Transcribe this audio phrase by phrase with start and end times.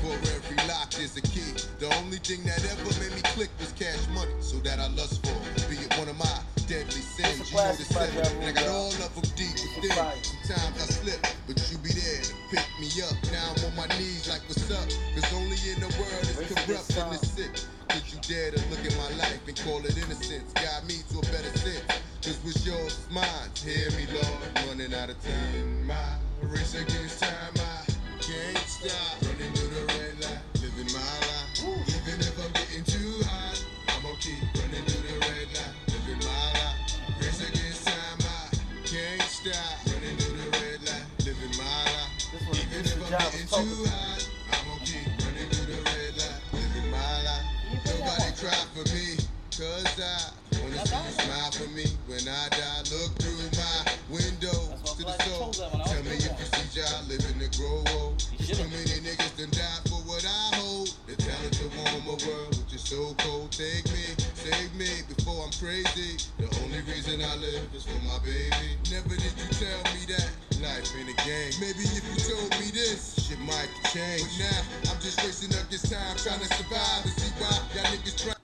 [0.00, 1.52] For every lock is a key.
[1.78, 5.20] The only thing that ever made me click was cash money, so that I lust
[5.20, 5.36] for.
[5.68, 7.52] Be it one of my deadly sins.
[7.52, 9.92] You know the seven, and I got all of them deep within.
[10.24, 13.12] Sometimes I slip, but you be there to pick me up.
[13.28, 14.88] Now I'm on my knees like what's up?
[15.12, 17.52] Cause only in the world is corrupt and it's sick.
[17.92, 20.48] Could you dare to look at my life and call it innocence?
[20.56, 21.84] Guide me to a better sense.
[22.24, 23.52] Cause what's yours is mine.
[23.60, 24.40] Hear me, Lord.
[24.64, 25.86] Running out of time.
[25.86, 27.52] My race against time.
[27.60, 27.84] I
[28.24, 29.19] can't stop.
[62.18, 63.52] To warm a world, which is so cold.
[63.52, 66.18] Take me, save me before I'm crazy.
[66.38, 68.78] The only reason I live is for my baby.
[68.90, 70.30] Never did you tell me that
[70.62, 71.52] life ain't a game.
[71.60, 74.26] Maybe if you told me this, shit might change.
[74.38, 78.16] But now I'm just racing against time, trying to survive and see why y'all niggas
[78.24, 78.34] try.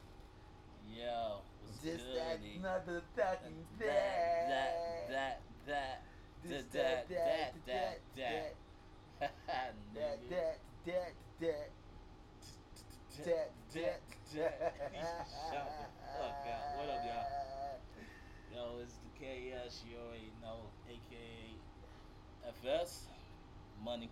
[0.95, 2.17] Yo, what's Just good?
[2.17, 2.57] that E?
[2.59, 5.11] another fucking that, that.
[5.11, 6.03] that, that,
[6.45, 8.55] This, that, that, that, that, that,
[9.19, 10.59] that, that, that, Nigga.
[10.87, 11.71] that, that,
[13.25, 14.01] that, that,
[14.35, 14.75] that.
[15.51, 15.87] Shut the
[16.19, 16.77] fuck up.
[16.77, 17.79] What up, y'all?
[18.55, 21.57] Yo, it's the KS, you already know, aka
[22.49, 23.07] FS,
[23.83, 24.11] money.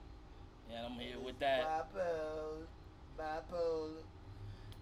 [0.71, 1.93] And I'm here with that.
[1.95, 2.67] Bipolar,
[3.19, 4.03] bipolar.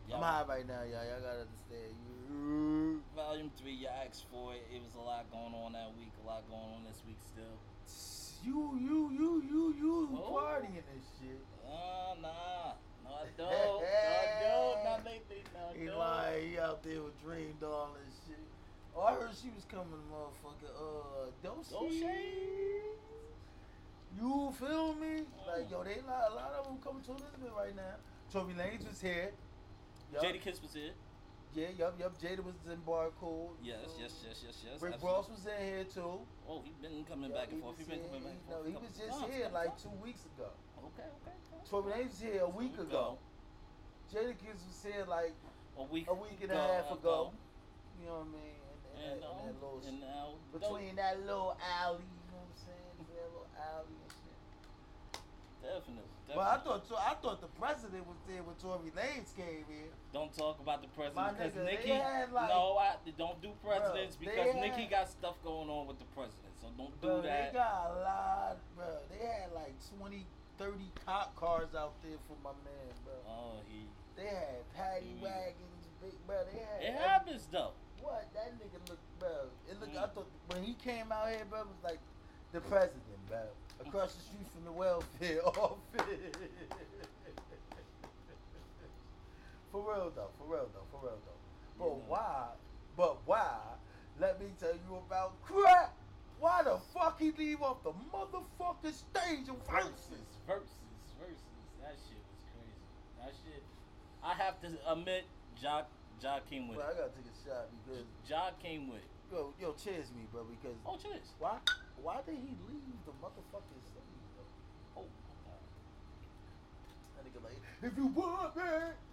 [0.09, 1.04] Yo, I'm high right now, y'all.
[1.04, 3.03] Y'all gotta understand.
[3.16, 4.62] Volume 3, you asked for it.
[4.75, 7.59] It was a lot going on that week, a lot going on this week still.
[8.44, 10.33] You, you, you, you, you Oh.
[10.34, 11.39] partying this shit.
[11.65, 12.72] Uh, nah.
[13.05, 13.51] No, I don't.
[13.51, 14.85] No, I don't.
[14.85, 15.43] Not lately.
[15.55, 15.99] No, I He don't.
[15.99, 18.39] lying, he out there with Dream Doll and shit.
[18.95, 20.71] Oh, I heard she was coming, motherfucker.
[20.77, 22.01] Uh, she?
[22.01, 22.83] shade.
[24.21, 25.25] You feel me?
[25.47, 25.71] Like Mm.
[25.71, 27.97] yo, they lot, a lot of them coming to Elizabeth right now.
[28.31, 29.33] Tory Lanez was here.
[30.13, 30.23] Yup.
[30.23, 30.93] Jadakiss was here.
[31.55, 32.19] Yeah, yup, yup.
[32.19, 33.57] Jada was in Barcode.
[33.63, 34.81] Yes, yes, yes, yes, yes.
[34.81, 34.95] Rick.
[35.03, 36.21] Ross was in here too.
[36.49, 37.77] Oh, he been coming back and forth.
[37.79, 40.49] He been coming back and No, he was just here like two weeks ago.
[40.84, 41.34] Okay, okay.
[41.34, 41.70] okay.
[41.70, 43.19] Tory Lanez was here a week ago.
[44.12, 45.32] Jada Kiss was here like
[45.78, 46.06] A week.
[46.09, 47.32] a week and a half ago.
[48.00, 48.59] You know what I mean?
[48.92, 52.44] And, And, that, and that um, little and now between that little alley, you know
[52.44, 52.97] what I'm saying?
[53.09, 54.38] That little alley and shit.
[55.65, 56.04] definitely.
[56.28, 56.37] definitely.
[56.37, 59.88] But I thought so I thought the president was there when Tory Lanez came in.
[60.12, 61.88] Don't talk about the president because they Nikki.
[61.97, 65.87] had, like- no, I don't do presidents they because had- Nikki got stuff going on
[65.88, 66.53] with the president.
[66.60, 67.53] So don't do Bro, that.
[67.53, 68.87] they got a lot, bro.
[69.10, 70.25] They had like 20,
[70.62, 73.12] 30 cop cars out there for my man, bro.
[73.27, 73.87] oh, he.
[74.17, 76.45] They had paddy wagons, big, bro.
[76.45, 76.95] They had.
[76.95, 77.73] It happens though.
[78.00, 79.47] What that nigga looked, bro?
[79.69, 79.97] It looked.
[79.97, 80.15] I Mm.
[80.15, 81.99] thought when he came out here, bro, it was like
[82.53, 83.43] the president, bro,
[83.84, 85.81] across the street from the welfare office.
[89.72, 91.41] for real though, for real though, for real though.
[91.78, 92.05] But You know.
[92.06, 92.47] why?
[92.97, 93.59] But why?
[94.21, 95.97] Let me tell you about crap.
[96.39, 100.73] Why the fuck he leave off the motherfucking stage of Verzuz, versus,
[101.21, 101.61] versus.
[101.81, 102.89] That shit was crazy.
[103.21, 103.63] That shit.
[104.25, 105.29] I have to admit,
[105.61, 105.91] Jock
[106.23, 110.09] ja came with I gotta take a shot because Ja came with yo, yo, cheers
[110.13, 110.45] me, bro.
[110.45, 111.35] Because Oh, cheers.
[111.39, 111.59] why?
[112.01, 114.45] Why did he leave the motherfucking stage, bro?
[114.97, 115.09] Oh,
[117.17, 118.63] That nigga like, if you want me,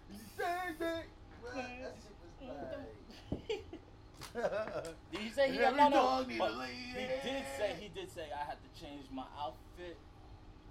[0.08, 1.04] you say that.
[1.54, 2.40] That shit was
[3.70, 3.80] like.
[5.12, 6.72] Did he say he Every no, no, need a lady.
[6.94, 9.96] He did say he did say I had to change my outfit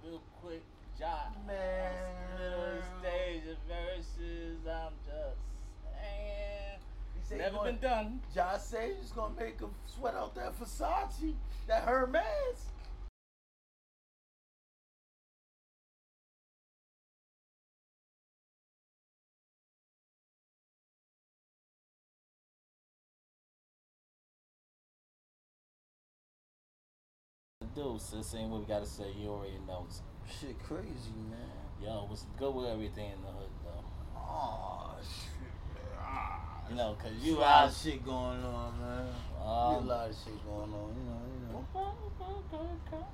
[0.04, 0.62] real quick.
[0.98, 1.92] Ja, Man.
[2.38, 4.66] middle stage of Verzuz.
[4.68, 5.38] I'm just
[5.84, 6.78] saying.
[7.14, 8.20] He said he Never gonna- been done.
[8.34, 11.34] Josh said he's gonna make him sweat out that Versace,
[11.66, 12.70] that Hermes.
[27.90, 29.06] Do so same way we gotta say.
[29.18, 29.84] You already know.
[30.24, 31.40] Shit, crazy man.
[31.82, 33.84] Yo, what's good with everything in the hood though?
[34.16, 35.42] Oh shit,
[35.74, 35.98] man.
[35.98, 39.08] Ah, You know, cause you a lot of shit going on, man.
[39.40, 40.94] Um, a lot of shit going on.
[40.94, 41.66] You know, you know.
[41.74, 43.04] Okay, okay, okay, okay.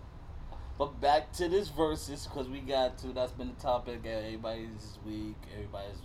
[0.76, 3.08] But back to this Verzuz, because we got to.
[3.08, 5.36] That's been the topic of everybody's this week.
[5.54, 5.96] Everybody's.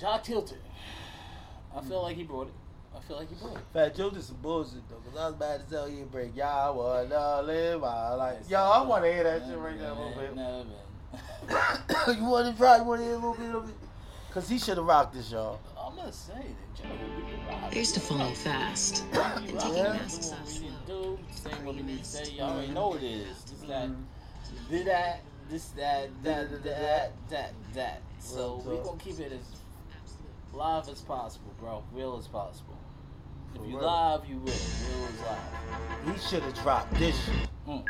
[0.00, 0.58] Jock Tilton.
[1.76, 2.54] I feel like he brought it.
[2.94, 3.62] I feel like he brought it.
[3.72, 6.36] Fat Joe did some bullshit though, cause I was about to tell you break.
[6.36, 8.38] Y'all wanna live my life.
[8.48, 10.36] Yo, I wanna hear that shit right now a little bit.
[10.36, 12.16] Never been.
[12.18, 12.78] you wanna try?
[12.78, 13.74] You wanna hear a little bit of it?
[14.32, 15.60] Cause he should have rocked this, y'all.
[15.78, 16.88] I'm not saying it, Joe.
[17.16, 19.82] We can rock I used to fall fast We and taking it.
[19.82, 20.54] masks Do what off.
[20.54, 21.18] we need to do.
[21.32, 22.32] Saying what we need to say.
[22.32, 22.56] Y'all mm-hmm.
[22.56, 23.26] already know what it is.
[23.26, 23.50] Mm-hmm.
[23.50, 25.20] This, that, did that,
[25.50, 28.02] this, that, that, that, that, that.
[28.20, 28.84] So we talk.
[28.84, 29.60] gonna keep it as
[30.52, 31.82] live as possible, bro.
[31.92, 32.78] Real as possible.
[33.54, 34.44] If you live, you will.
[34.46, 36.12] Real is live.
[36.14, 37.48] He should have dropped this shit.
[37.66, 37.84] Mm.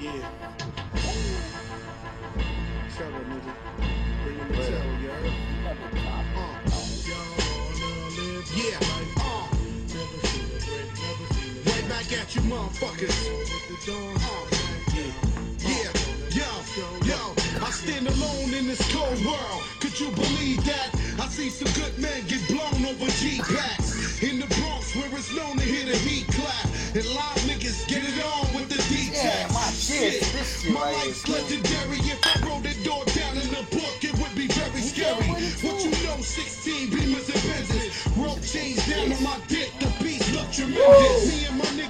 [0.00, 0.30] Yeah.
[2.96, 3.54] Shut up, nigga.
[4.24, 4.66] Bring him the Wait.
[4.68, 5.24] tail, you heard?
[5.24, 6.26] You never drop.
[8.54, 8.78] Yeah.
[9.20, 9.48] Uh.
[11.66, 13.16] Right back at you, motherfuckers.
[13.88, 14.48] Uh.
[15.60, 15.92] Yeah.
[16.30, 16.50] Yo.
[17.06, 17.34] Yo.
[17.64, 19.62] I stand alone in this cold world.
[19.80, 20.90] Could you believe that?
[21.20, 24.11] I see some good men get blown over G-packs.
[24.22, 26.66] In the Bronx where it's known to hear the heat clap.
[26.94, 29.18] And live niggas get it on with the D-tags.
[29.18, 30.22] Yeah, my shit.
[30.30, 31.98] This shit My right life's legendary.
[32.06, 35.26] If I wrote the door down in the book, it would be very scary.
[35.26, 37.90] What you know, 16 beamers and Benzes.
[38.14, 41.26] Rope chains down on my dick, the beats look tremendous.
[41.26, 41.81] Me and my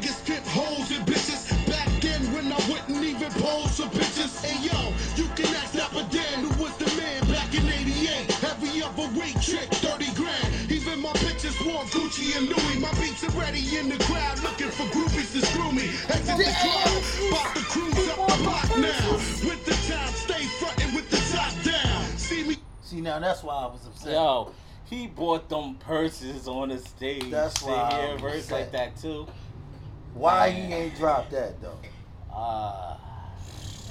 [12.33, 12.81] wore and Louis.
[12.81, 15.89] My beats are ready in the crowd looking for groupies to screw me.
[16.09, 19.13] Exit the club, about to cruise up the block now.
[19.49, 22.05] With the time, stay frontin' with the top down.
[22.19, 24.13] See me See now that's why I was upset.
[24.13, 24.53] Yo,
[24.85, 27.31] he bought them purses on the stage.
[27.31, 28.61] That's to why hear I a was verse upset.
[28.61, 29.29] like that too.
[30.13, 31.81] Why he ain't dropped that though?
[32.31, 32.97] Uh,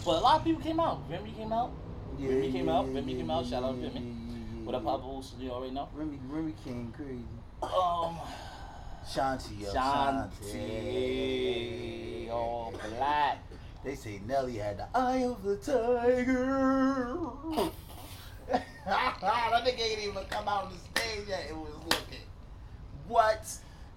[0.04, 1.10] but a lot of people came out.
[1.10, 1.74] Remy came out.
[2.18, 2.94] Yeah, Remy came out.
[2.94, 3.46] Remy came out.
[3.46, 4.00] Shout out yeah, Remy.
[4.00, 4.90] yeah, yeah, What up, yeah.
[4.92, 5.24] Pablo?
[5.38, 5.90] You already know.
[5.94, 7.41] Remy, Remy came crazy.
[7.64, 8.18] Um,
[9.08, 10.30] Shanti, yo, Shanti,
[12.32, 13.38] all black.
[13.84, 17.18] They say Nelly had the eye of the tiger.
[18.86, 21.46] that nigga ain't even come out on the stage yet.
[21.50, 22.20] It was looking.
[23.08, 23.48] What?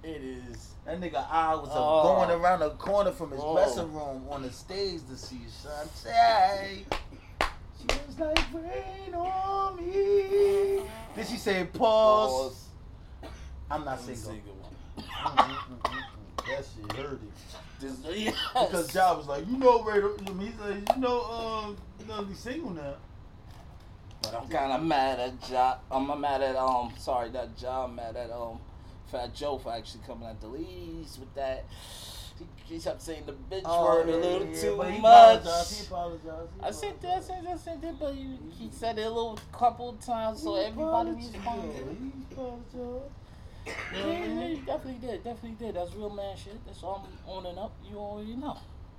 [0.03, 0.71] It is.
[0.85, 2.03] That nigga eye was Oh.
[2.03, 3.55] going around the corner from his Oh.
[3.55, 6.85] dressing room on the stage to see Shantae.
[7.79, 10.83] She was like rain on me.
[11.15, 12.61] Did she say pause?
[13.75, 14.33] I'm not This single.
[14.35, 14.73] nigga one.
[14.99, 16.03] Mm, mm, mm, mm,
[16.37, 16.47] mm.
[16.47, 17.81] That shit hurt it.
[17.81, 18.35] This, yes.
[18.53, 22.07] Because Job was like, you know, Ray, I mean, he's like, you know, um, you
[22.07, 22.95] know, he's single now.
[24.23, 25.77] But I'm kind of mad at Ja.
[25.91, 26.93] I'm mad at um.
[26.99, 27.85] Sorry, not Ja.
[27.85, 28.59] I'm mad at um.
[29.11, 31.65] Fat Joe for actually coming at the leads with that.
[32.39, 35.41] He, he kept saying the bitch word a little too Oh, but he much.
[35.41, 36.51] apologized, He apologized.
[36.59, 39.03] he I said that, I said that, I said that, but he, he said it
[39.03, 41.35] a little couple times, so He everybody apologized.
[41.35, 41.97] responded.
[42.01, 43.13] He apologized.
[43.67, 45.75] Yeah, yeah, he definitely did, definitely did.
[45.77, 46.65] That's real man shit.
[46.67, 47.73] That's all I'm owning up.
[47.89, 48.59] You already know.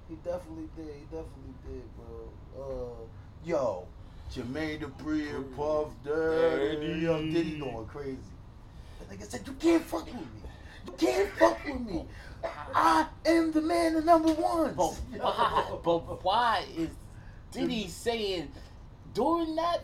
[0.10, 0.86] He definitely did.
[0.86, 2.64] He definitely did, bro.
[2.64, 3.06] Uh,
[3.46, 3.88] yo,
[4.34, 7.00] Jermaine Dupri and Puff Daddy.
[7.02, 8.18] Yo, Diddy going crazy.
[9.00, 10.22] The nigga said, you can't fuck with me.
[10.86, 12.06] You can't fuck with me.
[12.74, 14.74] I am the man, the number one.
[14.74, 15.80] But why?
[15.84, 16.90] But why is
[17.52, 18.52] Diddy saying
[19.14, 19.84] during that,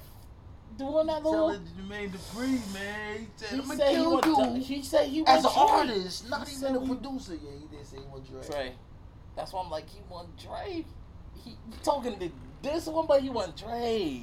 [0.82, 1.50] during that little?
[1.50, 3.28] Telling Jermaine Dupri, man.
[3.38, 4.56] He said, He I'm gonna kill want.
[4.56, 4.62] you.
[4.64, 5.62] He said he As an Dre.
[5.62, 7.34] artist, not He even said a he- producer.
[7.36, 8.42] Yeah, he did say he want Dre.
[8.48, 8.74] Dre.
[9.36, 10.86] That's why I'm like, he want Dre.
[11.44, 14.22] He, he talking to this one, but he want Dre.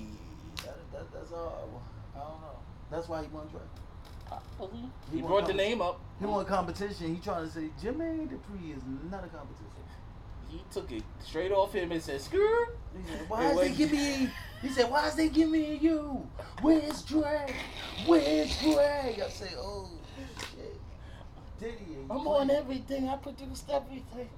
[0.56, 1.82] That, that, that's all.
[2.14, 2.58] I don't know.
[2.90, 3.60] That's why he want Dre.
[4.56, 4.80] Probably.
[5.10, 6.00] He He brought the name up.
[6.20, 7.14] He want competition.
[7.14, 9.77] He trying to say Jermaine Dupri is not a competition.
[10.48, 13.68] He took it straight off him and said, "Screw." He said, why It is they
[13.68, 14.30] was- give me?
[14.62, 16.26] He said, why is they give me you?
[16.62, 17.54] Where's Dre?
[18.06, 19.16] Where's Dre?
[19.24, 19.88] I say, oh
[20.56, 20.80] shit.
[21.60, 22.26] Diddy, I'm playing.
[22.26, 23.08] on everything.
[23.08, 24.28] I produced everything.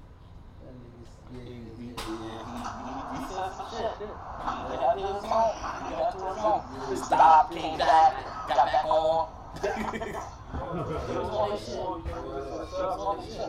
[1.33, 2.43] Yeah, He, he, yeah, yeah.
[2.45, 3.97] he, he said some shit.
[3.97, 5.55] He got to his phone.
[5.87, 7.07] He got to his phone.
[7.07, 9.29] Stop, came back, got back on.
[9.63, 11.77] He was on his shit.
[11.77, 13.47] He was on his shit.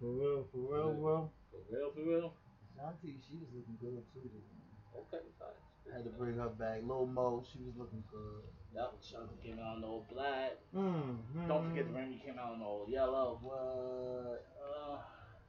[0.00, 0.92] For real, for real, bro.
[0.92, 1.32] For real,
[1.94, 2.32] for real.
[2.76, 4.28] Shanti, she was looking good too.
[4.96, 5.92] Okay, fine.
[5.92, 6.80] Had to bring her back.
[6.86, 8.42] Lil Mo, she was looking good.
[8.74, 10.58] Yep, Shanti came out in all black.
[10.74, 13.38] Mm, Don't forget the Remy came out in all yellow.
[13.42, 14.46] What?
[14.58, 14.98] Uh,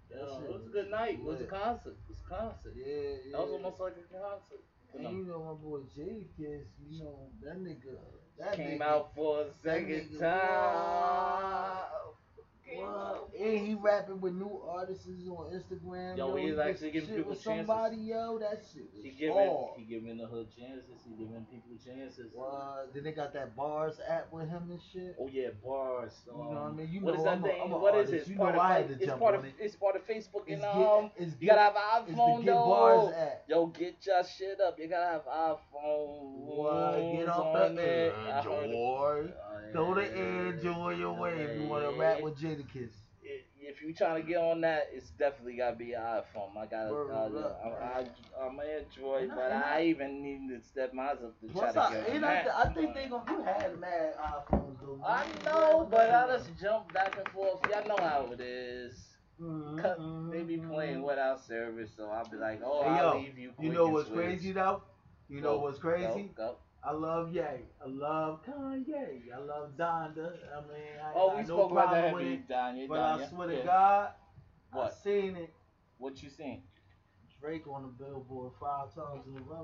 [0.09, 1.15] That yeah, it was a good night.
[1.15, 1.95] It was a concert.
[1.97, 2.73] It was a concert.
[2.75, 3.31] Yeah, yeah.
[3.31, 4.61] That was almost like a concert.
[4.93, 7.97] And you know my boy Jadakiss, you know that nigga.
[8.39, 11.79] That Came nigga, out for a second time.
[11.79, 12.24] Came
[12.73, 13.29] What?
[13.39, 16.17] And he rapping with new artists on Instagram.
[16.17, 18.39] Yo, he's he actually giving shit people with somebody, yo.
[18.39, 19.77] That shit was He giving hard.
[19.77, 21.01] he giving the hood chances.
[21.07, 22.31] He giving people chances.
[22.33, 22.91] What?
[22.93, 25.15] Then they got that bars app with him and shit.
[25.19, 26.13] Oh yeah, bars.
[26.25, 26.89] You know what I um, mean?
[26.91, 27.61] You what know is that I'm thing?
[27.63, 28.27] I'm a What is it?
[28.27, 29.53] You part know of I had to it's jump part on of it.
[29.59, 31.11] it's part of Facebook and get, um.
[31.17, 33.55] it's You gotta get, have an iPhone Get Bars though.
[33.55, 34.79] Yo, get your shit up.
[34.79, 36.45] You gotta have iPhone.
[36.45, 36.97] What?
[37.17, 38.13] Get off on the it.
[38.15, 40.11] I heard it.
[40.17, 40.61] Android.
[40.61, 42.91] Throw the Android your way if you want to rap with Jadakiss.
[43.23, 46.55] i- if you trying to get on that, it's definitely gotta be an iPhone.
[46.55, 47.61] I got, Word uh, up.
[47.65, 47.67] I,
[47.99, 51.39] I, I'm an Android, And I- but I, I- even need to step mine up
[51.41, 52.55] to try to I, get on I, that.
[52.55, 53.23] I think they gonna.
[53.31, 55.01] You had mad iPhones though.
[55.03, 57.59] I know, but I just jump back and forth.
[57.69, 59.03] Y'all know how it is.
[59.41, 63.19] Mhm, mhm, They be playing without service, so I'll be like, oh, Hey, I'll yo,
[63.19, 63.51] leave you.
[63.59, 64.19] You know what's switch.
[64.19, 64.81] crazy though?
[65.27, 66.31] You know Go, what's crazy?
[66.37, 66.55] Go, go.
[66.87, 67.41] I love Ye.
[67.41, 69.33] I love Kanye.
[69.35, 70.33] I love Donda.
[70.55, 72.47] I mean, I Oh, we no spoke about that with it.
[72.47, 72.87] Danya.
[72.87, 73.23] But Danya.
[73.23, 73.57] I swear Yeah.
[73.59, 74.13] to God,
[74.71, 74.93] I What?
[74.93, 75.53] seen it.
[75.97, 76.63] What you seen?
[77.39, 79.63] Drake on the billboard five times in a row.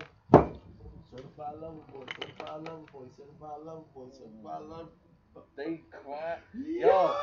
[1.12, 4.90] Certified lover boy, certified lover boy, certified lover boy, certified lover
[5.56, 6.38] They cry.
[6.54, 7.16] Yo!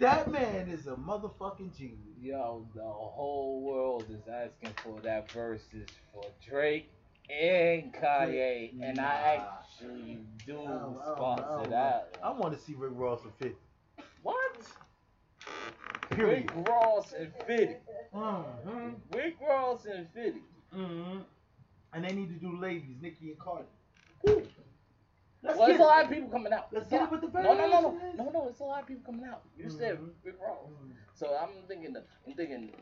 [0.00, 2.16] That man is a motherfucking genius.
[2.18, 6.90] Yo, the whole world is asking for that Verzuz for Drake
[7.28, 9.58] and Kanye, and I Nah.
[9.58, 12.18] actually do I don't- I don't- sponsor don't that.
[12.22, 13.56] I want to see Rick Ross and 50.
[14.22, 14.56] What?
[16.10, 16.50] Period.
[16.54, 17.76] Rick Ross and Fitty.
[18.14, 18.88] Mm-hmm.
[19.16, 20.42] Rick Ross and Fitty.
[20.74, 21.20] Mm-hmm.
[21.92, 23.64] And they need to do ladies, Nicki and Cardi.
[24.24, 24.46] Woo.
[25.42, 26.68] Let's well, get it's a lot of people coming out.
[26.72, 28.48] Let's It's get it with the No, no, no, no, no, no.
[28.48, 29.42] It's a lot of people coming out.
[29.56, 30.10] You said Mhm.
[30.22, 30.68] Rick Ross.
[31.14, 32.74] So I'm thinking, I'm thinking,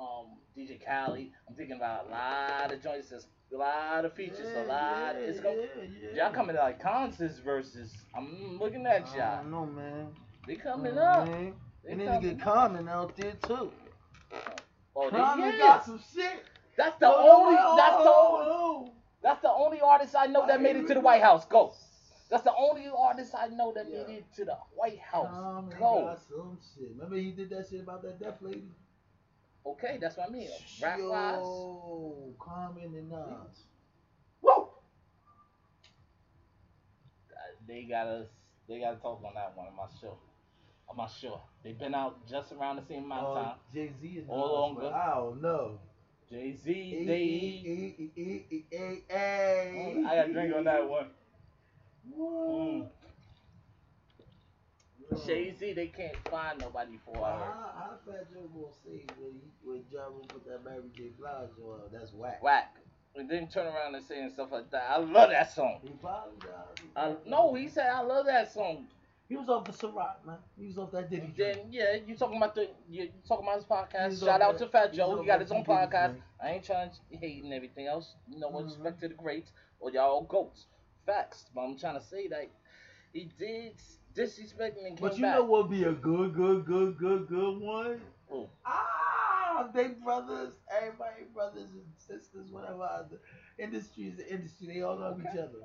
[0.00, 1.28] um, DJ Khaled.
[1.48, 5.14] I'm thinking about a lot of joints, a lot of features, a lot.
[5.16, 5.84] it's going yeah,
[6.14, 6.24] yeah.
[6.24, 7.92] y'all coming to like concerts versus.
[8.16, 9.20] I'm looking at y'all.
[9.22, 10.08] I don't know, man.
[10.46, 11.26] They coming up.
[11.26, 11.52] They
[11.84, 12.40] They need to get.
[12.40, 13.70] Common out there too.
[14.94, 15.58] Oh, they, Common yeah.
[15.58, 16.44] got some shit.
[16.76, 17.58] That's the Oh, only.
[17.60, 18.02] oh, That's the.
[18.06, 21.44] oh, That's the only artist I know that made it to the White House.
[21.46, 21.72] Go.
[22.30, 24.06] That's the only artist I know that Yeah.
[24.06, 25.28] made it to the White House.
[25.30, 26.04] Common Go.
[26.06, 26.88] got some shit.
[26.94, 28.68] Remember he did that shit about that deaf lady?
[29.64, 30.48] Okay, that's what I mean.
[30.82, 31.36] Rap wise.
[31.38, 33.62] Yo, Common and Nas.
[34.42, 34.68] Woo!
[37.66, 38.26] They gotta
[38.68, 39.68] they gotta talk on that one.
[39.70, 40.16] I'm not sure.
[40.90, 41.40] I'm not sure.
[41.62, 43.54] They've been out just around the same amount of Uh, time.
[43.72, 44.86] Jay Z and Or Nas, longer.
[44.94, 45.78] I don't know.
[46.28, 47.62] Jay Z, they.
[49.14, 51.06] I got a drink on that one.
[52.10, 52.88] Woo.
[55.26, 57.22] Jay Z, they can't find nobody for her.
[57.22, 61.10] how, how Fat Joe gonna say when he when Rule put that Mary J.
[61.18, 61.80] Blige on?
[61.92, 62.42] That's whack.
[62.42, 62.76] Whack.
[63.14, 64.86] And then turn around and saying stuff like that.
[64.88, 65.80] I love that song.
[65.82, 66.80] He apologized.
[66.96, 68.86] I, no, he said I love that song.
[69.28, 70.36] he was off the Ciroc, man.
[70.58, 71.32] He was off that Diddy.
[71.36, 71.66] Then joint.
[71.72, 74.24] yeah, you talking about the you, you talking about his podcast.
[74.24, 75.20] Shout out that- to Fat Joe.
[75.20, 76.14] He got his own podcast.
[76.42, 78.14] I ain't trying to hate and everything else.
[78.30, 78.64] You know what?
[78.64, 78.68] Mhm.
[78.68, 80.66] Respect to the greats or y'all goats.
[81.04, 81.44] Facts.
[81.54, 82.48] But I'm trying to say that
[83.12, 83.74] he did
[84.14, 85.36] disrespect me and came But you back.
[85.36, 88.00] know what would be a good, good, good, good, good one?
[88.28, 88.48] Who?
[88.66, 93.06] Ah, they brothers, everybody brothers and sisters, whatever.
[93.10, 94.68] The industry is the industry.
[94.68, 95.60] They all love each other.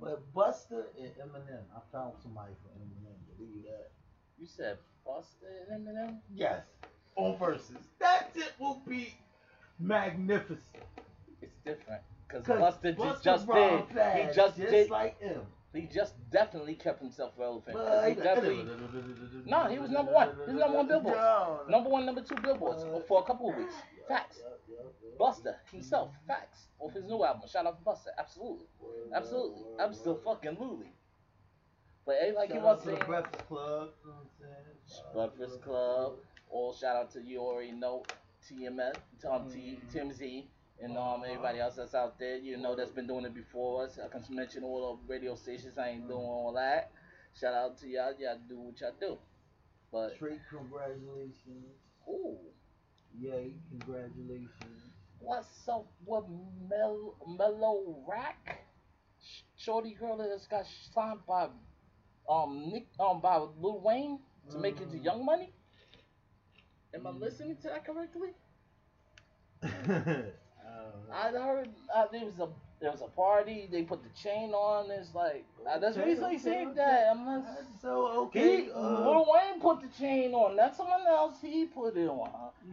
[0.00, 3.14] But Busta and Eminem, I found somebody for Eminem.
[3.38, 3.90] Believe that?
[4.38, 6.18] You said Busta and Eminem.
[6.34, 6.62] Yes,
[7.16, 7.76] on Verzuz.
[8.00, 9.14] That shit will be
[9.78, 10.58] magnificent.
[11.40, 13.94] It's different cause Buster, Busta just Rhymes did.
[13.96, 14.90] fast, He just did.
[14.90, 15.40] like him.
[15.74, 17.74] He just definitely kept himself relevant.
[17.76, 18.68] But he definitely
[19.46, 20.28] No, he was number one.
[20.46, 21.68] He was number one Billboard.
[21.68, 23.74] Number one, number two billboards Uh, for a couple of weeks.
[24.06, 24.42] Facts.
[25.18, 26.68] Busta himself, facts.
[26.78, 27.42] Off his new album.
[27.48, 28.08] Shout out to Busta.
[28.18, 28.66] Absolutely.
[29.14, 29.62] Absolutely.
[29.94, 30.92] Still fucking looly.
[32.04, 33.88] But hey, like Shout you was out to the saying, Breakfast Club.
[34.04, 34.54] You know what I'm saying?
[34.88, 36.12] Shout out to Breakfast Club.
[36.50, 38.02] All shout out to you already know
[38.46, 38.96] TMS,
[39.30, 39.92] um, T, Mhm.
[39.92, 40.48] TMZ,
[40.82, 42.36] and um everybody else that's out there.
[42.36, 43.98] You know that's been doing it before us.
[44.04, 45.78] I can mention all the radio stations.
[45.78, 46.90] I ain't doing all that.
[47.40, 48.12] Shout out to y'all.
[48.18, 49.18] Y'all do what y'all do.
[49.90, 51.76] But Straight congratulations.
[52.08, 52.38] ooh,
[53.20, 54.50] Yay, congratulations.
[55.20, 56.24] what's up with
[56.68, 58.66] Mel Mellow Rack?
[59.56, 61.48] Shorty girl that's got signed by
[62.28, 64.18] um Nick um by Lil Wayne
[64.50, 65.04] to make it to Mm.
[65.04, 65.52] Young Money.
[66.94, 68.30] Am I listening to that correctly?
[70.72, 71.68] um, I heard
[72.12, 72.48] there was a
[72.82, 73.68] there was a party.
[73.70, 74.90] They put the chain on.
[74.90, 75.44] It's like
[75.80, 76.74] that's recently okay, said okay.
[76.76, 77.08] that.
[77.12, 77.44] I'm not.
[77.80, 80.56] So okay, He, uh, Lil Wayne put the chain on.
[80.56, 81.36] That's someone else.
[81.40, 82.28] He put it on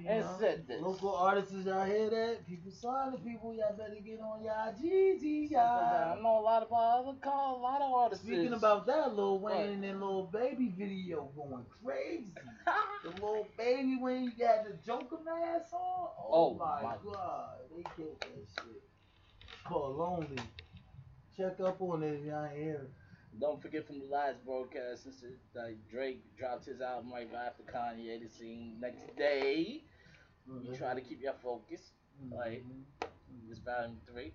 [0.07, 0.81] and know, said this.
[0.81, 2.47] Local artists, y'all hear that?
[2.47, 6.23] People signing people, y'all better get on y'all GG, I y'all.
[6.23, 8.25] know a lot of other call a lot of artists.
[8.25, 12.33] Speaking about that, Lil Wayne and Lil Baby video going crazy.
[13.03, 16.09] The Lil Baby when he got the Joker mask on.
[16.19, 16.95] Oh, Oh, my, my.
[17.05, 18.81] god, they killed that shit.
[19.69, 20.41] Called Lonely.
[21.37, 22.91] Check up on it if y'all ain't hear it.
[23.39, 27.61] Don't forget from the last broadcast, since it, like Drake dropped his album right after
[27.71, 29.83] Kanye, the scene next day.
[30.47, 31.91] You try to keep your focus.
[32.31, 32.83] like, Mhm.
[33.49, 34.33] It's volume three.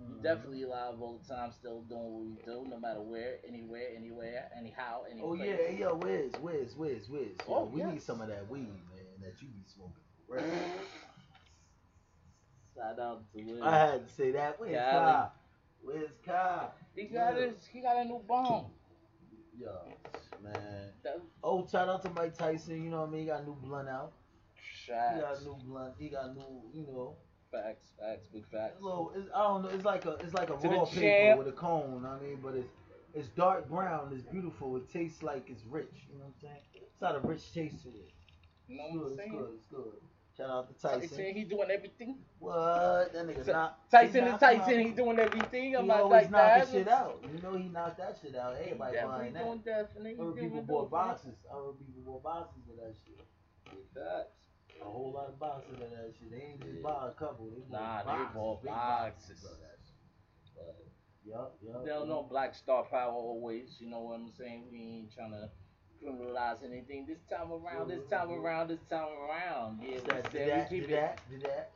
[0.00, 0.22] Mhm.
[0.22, 4.50] Definitely live all the time, still doing what we do, no matter where, anywhere, anywhere,
[4.56, 7.36] anyhow, any Oh yeah, hey, yo, Wiz, Wiz, Wiz, Wiz.
[7.46, 7.92] Yo, Oh, we yes.
[7.92, 10.44] need some of that weed, man, that you be smoking for real.
[12.74, 13.62] Shout out to Will.
[13.62, 14.58] I had to say that.
[14.58, 15.04] Where's Cali.
[15.04, 15.28] Kai?
[15.82, 16.66] Where's Kai?
[16.96, 18.66] he got his, he got a new bomb.
[19.58, 19.70] Yo,
[20.42, 20.90] man.
[21.04, 22.82] That, Oh, shout out to Mike Tyson.
[22.82, 23.20] You know what I mean?
[23.22, 24.12] He got a new blunt out.
[24.86, 25.94] He got a new blunt.
[25.98, 27.16] He got new, you know,
[27.52, 28.80] facts, facts, big facts.
[28.80, 29.12] little.
[29.14, 29.68] It's, I don't know.
[29.68, 31.38] It's like a, it's like a To raw paper champ.
[31.38, 32.04] with a cone.
[32.06, 32.68] I mean, but it's,
[33.14, 34.10] it's dark brown.
[34.12, 34.76] It's beautiful.
[34.76, 35.86] It tastes like it's rich.
[36.10, 36.62] You know what I'm saying?
[36.74, 38.10] It's not a rich taste to it.
[38.66, 39.04] You know It's what.
[39.04, 39.32] I'm It's saying?
[39.32, 39.50] good.
[39.54, 40.00] It's good.
[40.36, 41.00] Shout out to Tyson.
[41.08, 41.34] Tyson.
[41.34, 42.18] he doing everything.
[42.40, 43.12] What?
[43.12, 43.90] That nigga Ty- knock.
[43.90, 45.76] Tyson he and knocked Tyson, he doing everything.
[45.76, 46.68] I'm not always like that.
[46.68, 47.22] shit out.
[47.32, 48.56] You know he knocked that shit out.
[48.56, 49.44] Everybody buying that.
[49.44, 50.14] doing definitely.
[50.14, 51.34] Doing people bought boxes.
[51.50, 53.20] Heard people bought boxes of that shit.
[53.94, 54.34] Facts.
[54.82, 56.30] A whole lot of boxes of that shit.
[56.32, 56.82] They ain't just Yeah.
[56.82, 57.46] buy a couple.
[57.50, 59.44] They Nah, bought they boxes, bought boxes.
[59.44, 60.90] of that shit.
[61.26, 61.84] Yup, yup.
[61.84, 63.76] They don't know Black Star Power always.
[63.80, 64.64] You know what I'm saying?
[64.70, 65.48] We ain't trying to
[66.04, 67.06] criminalize anything.
[67.06, 68.44] This time around, this time mm-hmm.
[68.44, 69.80] around, this time around.
[69.82, 71.20] Yeah, we that, said that, we keep it.
[71.42, 71.70] that.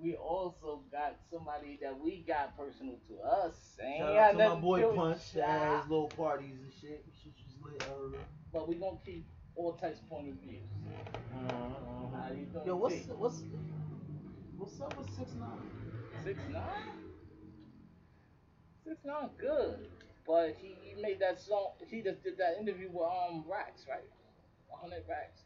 [0.00, 3.54] We also got somebody that we got personal to us.
[3.82, 7.04] Ain't Shout out to my boy to Punch that has little parties and shit.
[7.22, 7.32] Shit
[7.62, 8.20] was lit earlier.
[8.52, 10.62] But we gonna keep all types of point of views.
[11.36, 12.38] Mm-hmm.
[12.38, 13.02] You Yo, what's T?
[13.16, 13.42] what's
[14.56, 15.48] what's up with six nine?
[16.24, 16.62] Six nine?
[18.84, 19.88] Six nine good.
[20.28, 24.04] But he, he made that song he just did that interview with um Rax, right?
[24.70, 25.40] hundred Rax.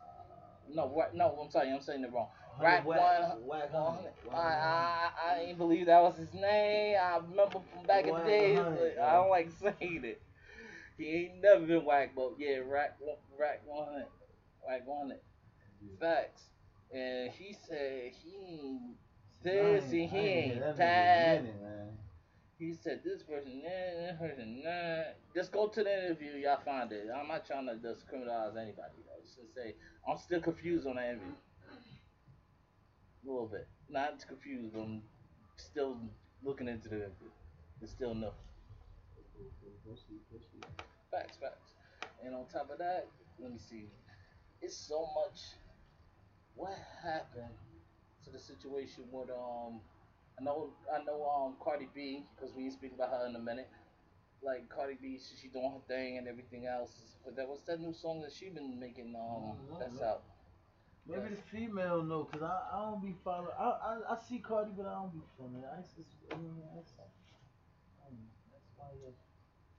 [0.75, 2.29] No, what no, I'm sorry, I'm saying it wrong.
[2.61, 2.99] Rack one,
[3.47, 4.12] whack one, hundred.
[4.35, 6.97] I, I I ain't believe that was his name.
[7.01, 10.21] I remember from back in the days, 100, but I don't like saying it.
[10.99, 12.99] He ain't never been whack, but yeah, rack
[13.38, 14.07] rack one hundred,
[14.68, 15.21] rack one hundred.
[16.01, 16.42] Facts.
[16.95, 18.79] And he said he
[19.45, 21.92] and he ain't that.
[22.62, 25.03] He said this person, this person, nah.
[25.35, 27.09] Just go to the interview, y'all find it.
[27.11, 29.03] I'm not trying to discriminate anybody.
[29.03, 29.18] though.
[29.20, 29.75] Just say,
[30.09, 31.35] I'm still confused on that interview.
[33.27, 33.66] A little bit.
[33.90, 35.03] Not confused, but I'm
[35.57, 35.96] still
[36.44, 37.35] looking into the interview.
[37.81, 38.31] It's still no.
[41.11, 41.75] Facts, facts.
[42.25, 43.09] And on top of that,
[43.40, 43.87] let me see.
[44.61, 45.40] It's so much.
[46.55, 47.59] What happened
[48.22, 49.81] to the situation with um?
[50.38, 53.38] I know, I know um Cardi B because we can speak about her in a
[53.38, 53.68] minute.
[54.42, 56.90] Like Cardi B, she, she doing her thing and everything else.
[57.25, 60.11] But that was that new song that she been making um Mhm, that's yeah.
[60.11, 60.23] out.
[61.07, 63.51] Maybe the female no, cause I, I don't be following.
[63.59, 65.64] I, I I see Cardi, but I don't be following.
[65.64, 66.92] I just I mean that's
[68.07, 68.16] um,
[68.51, 69.12] that's why uh,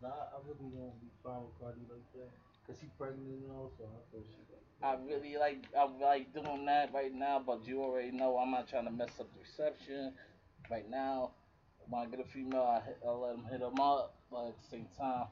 [0.01, 2.31] nah, I really don't be following Cardi like that.
[2.67, 4.63] Cause she pregnant and all, so I thought she like.
[4.83, 8.67] I really like I like doing that right now, but you already know I'm not
[8.67, 10.13] trying to mess up the reception.
[10.69, 11.32] Right now,
[11.89, 14.62] when I get a female, I hit, I let them hit them up, but at
[14.62, 15.26] the same time,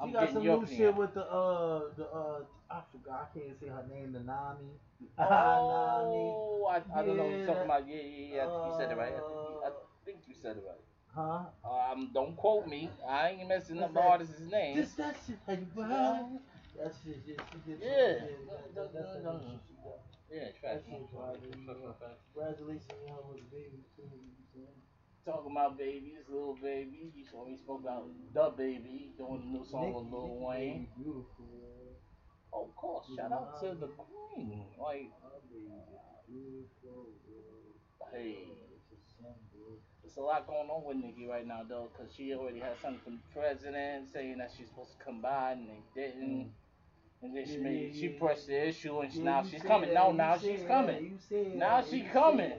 [0.00, 0.88] I'm She got some your new opinion.
[0.88, 2.40] shit with the uh the uh
[2.70, 4.72] I forgot I can't say her name the Nami.
[5.18, 7.88] Oh, I, I don't know what you're talking about.
[7.88, 8.66] Yeah, yeah, yeah.
[8.66, 9.12] you said it right.
[9.12, 9.70] I think, you, I Uh,
[10.04, 10.80] think you said it right.
[11.14, 11.92] Huh?
[11.92, 12.88] Um, don't quote me.
[13.06, 14.76] I ain't messing up the artist's name.
[14.76, 15.86] This that shit, bro.
[15.86, 17.34] That shit, yeah,
[17.80, 18.24] Yeah.
[18.24, 18.38] shit.
[20.32, 20.80] Yeah, That trash.
[20.88, 21.92] shit fire, you know.
[22.32, 24.00] Congratulations with the baby too.
[24.00, 24.80] You know what I'm saying?
[25.28, 27.12] Talking about babies, little baby.
[27.14, 30.88] You saw me spoke about the baby doing a new song with Lil Wayne.
[30.96, 31.46] Beautiful.
[32.52, 33.06] Oh, of course.
[33.14, 34.64] Shout out to the queen.
[34.80, 35.12] Like,
[38.12, 38.48] hey,
[38.92, 39.24] It's a
[40.02, 43.00] there's a lot going on with Nicki right now, though, because she already had something
[43.04, 46.50] from the president saying that she's supposed to come by and they didn't.
[46.50, 46.61] Mm-hmm.
[47.22, 49.42] And then she Yeah, made yeah, she yeah, pressed the issue and she, Yeah, now
[49.42, 49.88] she's coming.
[49.90, 51.18] that, No, now she's coming.
[51.30, 52.52] You Now that, she coming.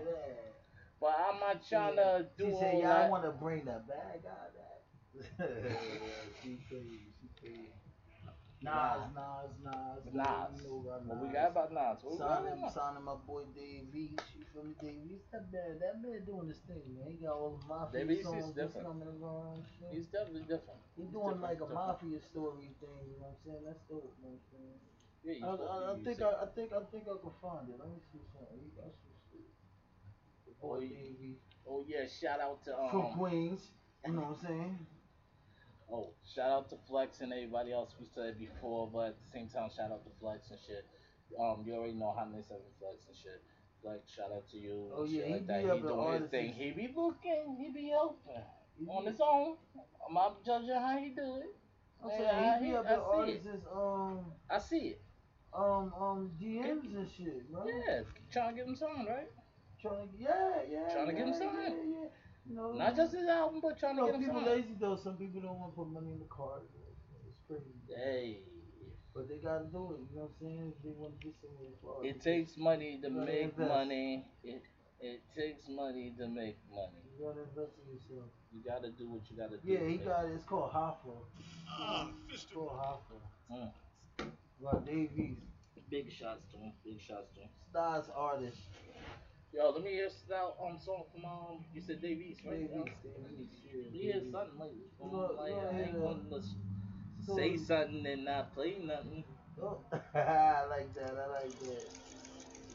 [1.02, 2.04] But I'm not trying Yeah.
[2.20, 3.12] to do She all said, y'all that.
[3.12, 4.80] want to bring the bag out of that.
[6.42, 7.12] she crazy.
[7.20, 7.73] She crazy.
[8.64, 10.02] Nas, Nas, Nas.
[10.16, 10.56] Nas.
[10.64, 12.00] You know about What we got about Nas?
[12.04, 12.74] What Signing, about Nas?
[12.74, 14.24] signing my boy Dave East.
[14.40, 15.28] You feel me, Dave East?
[15.36, 17.12] That man, that man doing his thing, man.
[17.12, 18.88] He got all the mafia is songs that's different.
[18.88, 19.66] coming along.
[19.76, 19.92] shit.
[19.92, 20.80] He's definitely different.
[20.96, 21.92] He He's doing different, like a different.
[21.92, 23.04] mafia story thing.
[23.04, 23.64] You know what I'm saying?
[23.68, 24.16] That's dope.
[24.16, 24.80] You know what I'm saying?
[25.24, 26.18] Yeah, he's I, I, I think.
[26.24, 27.76] I, I think I think I can find it.
[27.80, 28.60] Let me see something.
[28.64, 29.48] He got some shit.
[30.48, 31.48] The boy Oh, East.
[31.68, 33.20] Oh yeah, shout out to from um.
[33.20, 33.72] Queens.
[34.08, 34.74] You know what I'm saying?
[35.92, 39.48] Oh, shout out to Flex and everybody else we said before, but at the same
[39.48, 40.86] time, shout out to Flex and shit.
[41.40, 43.42] Um, you already know how many seven Flex and shit.
[43.84, 44.90] Like, shout out to you.
[44.96, 45.58] Oh, yeah, shit he like that.
[45.60, 46.54] be He up in doing his thing.
[46.54, 47.58] He be looking.
[47.60, 48.42] He be open
[48.80, 49.58] He on be- his own.
[50.08, 51.56] I'm not judging how he do it.
[52.04, 55.02] I'm Yeah, saying he be up in see artists' um I see it.
[55.54, 57.66] um um DMs and shit, bro.
[57.68, 59.30] Yeah, trying to get him signed, right?
[59.82, 60.94] Trying to yeah yeah.
[60.94, 61.76] Trying to get him yeah, signed.
[61.76, 62.08] Yeah, yeah.
[62.50, 64.56] You know, Not just his album, but trying you to know, get him people signed.
[64.62, 64.96] lazy though.
[64.98, 66.62] Some people don't want to put money in the card.
[67.28, 67.72] It's crazy.
[67.88, 68.40] Hey,
[69.16, 70.02] But they gotta do it.
[70.12, 70.74] You know what I'm saying?
[70.84, 72.04] They want to get somewhere far.
[72.06, 73.70] it takes money to You make invest.
[73.70, 74.26] money.
[74.44, 74.62] It
[75.00, 77.00] it takes money to make money.
[77.20, 78.30] You gotta invest in yourself.
[78.52, 79.64] You gotta do what you gotta do.
[79.72, 80.32] Yeah, he got it.
[80.36, 81.16] It's called Hoffa.
[81.70, 83.20] Ah, It's called Hoffa.
[83.52, 83.72] Mm.
[84.62, 85.42] Right, Dave East.
[85.90, 86.74] Big shots to him.
[86.84, 87.50] Big shots to him.
[87.70, 88.58] Stars artist.
[89.54, 91.66] Yo, let me hear that um song from um.
[91.74, 92.60] You said Dave East, right?
[92.60, 92.98] Dave East.
[93.06, 93.52] Um, Dave East.
[93.64, 94.72] Let me Yeah, hear something like,
[95.38, 96.42] like you I ain't gonna
[97.36, 99.24] say something and not play nothing.
[99.62, 99.80] Oh,
[100.16, 101.16] I like that.
[101.18, 101.90] I like that.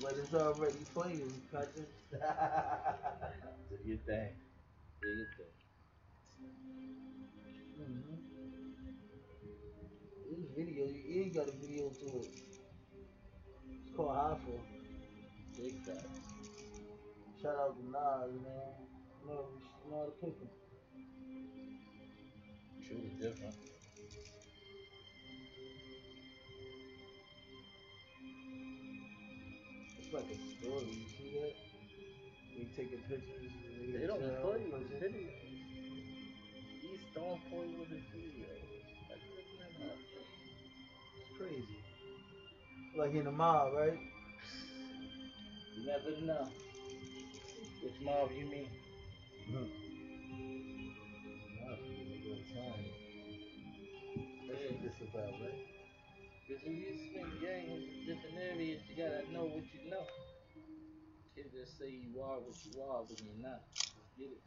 [0.01, 1.87] But it's already playing, cousin.
[2.13, 2.19] Do
[3.85, 4.31] your thing.
[5.03, 5.53] Do your thing.
[7.79, 8.19] Mhm.
[10.31, 12.33] This video, you ain't got a video to it.
[13.83, 14.61] It's called Hoffa.
[15.57, 16.38] Big facts.
[17.41, 18.75] Shout out to Nas, man.
[19.27, 19.47] No,
[19.85, 20.49] you know how to cook 'em.
[22.85, 23.55] True is different.
[29.99, 30.87] It's like a story.
[30.91, 31.55] You see that?
[32.57, 33.53] They taking pictures.
[33.85, 35.01] and They don't play the with person.
[35.01, 35.31] video.
[36.83, 38.51] He's don't play with his video.
[39.09, 39.99] Like, looking at that.
[41.21, 41.79] It's crazy.
[42.97, 43.99] Like in the mob, right?
[45.77, 46.49] You never know.
[47.83, 48.69] Which mob you mean?
[49.51, 49.71] Hmm.
[51.63, 52.85] That's a good time.
[54.49, 55.63] That's what this about, right?
[56.49, 60.03] Because when you spend games in different areas, you gotta know what you know.
[61.37, 63.63] Can't just say you are what you are when you're not.
[64.19, 64.43] Get it?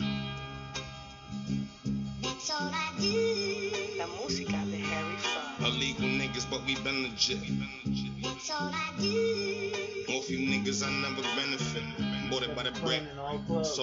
[2.21, 3.97] That's all I do.
[3.97, 5.73] La música de Harry Fraud.
[5.73, 7.39] Illegal niggas, but we been legit.
[8.21, 9.71] That's all I do.
[10.09, 12.10] Off you niggas, I never benefit.
[12.31, 12.71] Bought by the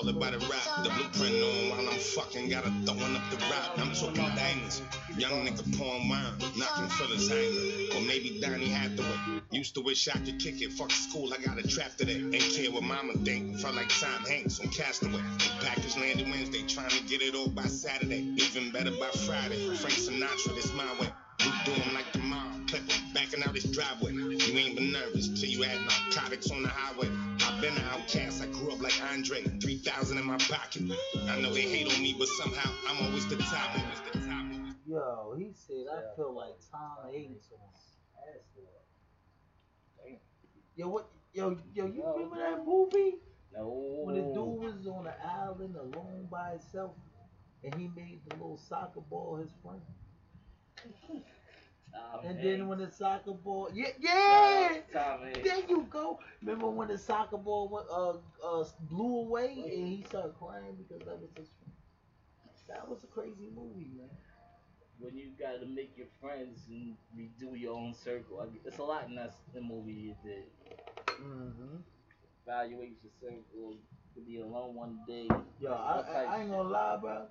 [0.08, 3.36] it by the rap, the blueprint on while I'm fucking got her throwing up the
[3.36, 3.76] rap.
[3.76, 4.80] I'm talking diamonds.
[5.18, 7.92] Young nigga pouring wine, knocking fillers hanging.
[7.94, 9.42] Or maybe Donny Hathaway.
[9.50, 10.72] Used to wish I could kick it.
[10.72, 12.24] Fuck school, I got a trap today.
[12.24, 13.58] Ain't care what mama think.
[13.60, 15.20] Felt like Tom Hanks on Castaway.
[15.60, 18.32] Package landed Wednesday, trying to get it all by Saturday.
[18.38, 19.76] Even better by Friday.
[19.76, 21.12] Frank Sinatra, this my way.
[21.40, 22.82] You do 'em like the mom, clip
[23.12, 24.12] backing out his driveway.
[24.12, 27.10] You ain't been nervous till you had narcotics on the highway.
[27.58, 30.82] I've been an outcast, I grew up like Andre, 3,000 in my pocket.
[31.28, 33.76] I know they hate on me, but somehow I'm always the top.
[33.76, 34.46] Always the top.
[34.86, 36.14] Yo, he said, I Yeah.
[36.14, 37.68] feel like Tom Hanks on
[38.28, 38.60] Astor.
[39.96, 40.20] Damn.
[40.76, 41.10] Yo, what?
[41.32, 42.12] Yo, yo, you Yo.
[42.12, 43.18] remember that movie?
[43.52, 44.02] No.
[44.04, 46.94] When the dude was on the island alone by himself
[47.64, 49.82] and he made the little soccer ball his friend.
[52.12, 52.42] Tom And Hanks.
[52.44, 55.40] then when the soccer ball, yeah, yeah, Tom Hanks.
[55.44, 56.18] there you go.
[56.40, 58.18] Remember when the soccer ball went, uh,
[58.60, 61.72] uh, blew away and he started crying because that was his friend.
[62.68, 64.10] That was a crazy movie, man.
[64.98, 68.40] when you gotta make your friends and redo your own circle.
[68.40, 70.44] I, it's a lot in that the movie you did.
[71.06, 71.76] Mm-hmm.
[72.46, 73.76] Evaluate your circle.
[74.14, 75.28] To be alone one day.
[75.60, 77.26] Yo, I, I, I ain't gonna lie, bro.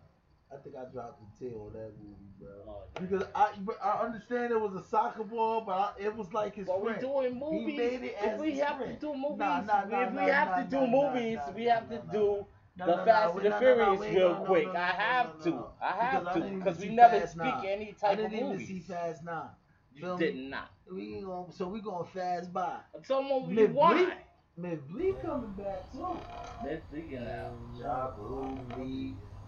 [0.51, 2.49] I think I dropped the tail on that movie, bro.
[2.67, 3.49] Oh, Because I,
[3.83, 6.97] I understand it was a soccer ball, but I, it was like his But we're
[6.99, 7.77] doing movies.
[7.77, 8.99] made it if we have friend.
[8.99, 11.37] to do movies, Nah, nah, nah, if we nah, have nah, to do nah, movies,
[11.45, 12.11] nah, we have nah, to nah.
[12.13, 12.45] do
[12.77, 14.65] No, the no, no, Fast we- and the no, no, no, Furious real no, quick.
[14.67, 15.65] no, no, I have no, to.
[15.81, 17.65] I have Because to because we see never Fast speak Nine.
[17.65, 18.67] any I type didn't of even movies.
[18.67, 19.49] see Fast Nine.
[19.93, 20.69] You Feel did not.
[20.91, 22.77] We ain't gonna, so we going fast by.
[23.03, 23.93] Some movie Mid why?
[23.95, 24.13] Bleek?
[24.55, 26.19] Man, Bleek coming back too.
[26.63, 27.57] Let's figure it out.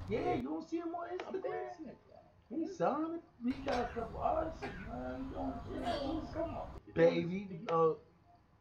[0.09, 1.93] Yeah, you don't see him on Instagram.
[2.49, 3.21] He signed.
[3.45, 4.63] He got a couple artists.
[4.63, 5.31] Man,
[5.71, 6.33] shit.
[6.33, 6.67] Come on.
[6.95, 7.93] Baby, uh,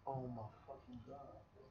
[0.06, 0.42] oh my.